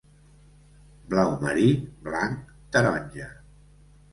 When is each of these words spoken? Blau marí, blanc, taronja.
Blau 1.11 1.35
marí, 1.45 1.67
blanc, 2.07 2.51
taronja. 2.77 3.29